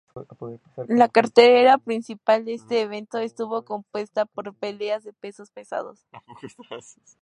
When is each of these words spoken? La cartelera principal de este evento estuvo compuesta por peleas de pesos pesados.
La 0.87 1.09
cartelera 1.09 1.77
principal 1.77 2.43
de 2.45 2.55
este 2.55 2.81
evento 2.81 3.19
estuvo 3.19 3.63
compuesta 3.63 4.25
por 4.25 4.53
peleas 4.55 5.03
de 5.03 5.13
pesos 5.13 5.51
pesados. 5.51 6.05